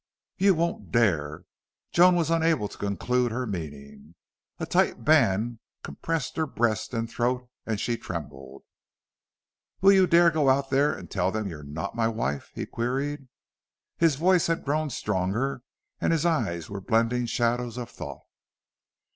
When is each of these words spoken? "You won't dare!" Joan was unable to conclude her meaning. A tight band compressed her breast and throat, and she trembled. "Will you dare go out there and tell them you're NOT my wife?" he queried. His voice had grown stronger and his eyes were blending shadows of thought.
"You 0.39 0.55
won't 0.55 0.91
dare!" 0.91 1.43
Joan 1.93 2.15
was 2.15 2.31
unable 2.31 2.67
to 2.67 2.77
conclude 2.79 3.31
her 3.31 3.45
meaning. 3.45 4.15
A 4.57 4.65
tight 4.65 5.05
band 5.05 5.59
compressed 5.83 6.37
her 6.37 6.47
breast 6.47 6.91
and 6.95 7.07
throat, 7.07 7.47
and 7.67 7.79
she 7.79 7.97
trembled. 7.97 8.63
"Will 9.79 9.91
you 9.91 10.07
dare 10.07 10.31
go 10.31 10.49
out 10.49 10.71
there 10.71 10.91
and 10.91 11.11
tell 11.11 11.29
them 11.31 11.47
you're 11.47 11.61
NOT 11.61 11.93
my 11.95 12.07
wife?" 12.07 12.49
he 12.55 12.65
queried. 12.65 13.27
His 13.95 14.15
voice 14.15 14.47
had 14.47 14.65
grown 14.65 14.89
stronger 14.89 15.61
and 15.99 16.11
his 16.11 16.25
eyes 16.25 16.67
were 16.67 16.81
blending 16.81 17.27
shadows 17.27 17.77
of 17.77 17.91
thought. 17.91 18.23